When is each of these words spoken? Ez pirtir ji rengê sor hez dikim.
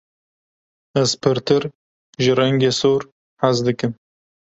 Ez 1.01 1.11
pirtir 1.25 1.63
ji 2.23 2.29
rengê 2.39 2.71
sor 2.79 3.01
hez 3.41 3.57
dikim. 3.67 3.91